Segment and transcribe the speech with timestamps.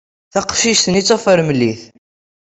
[0.33, 1.81] Taqcict-nni d tafremlit.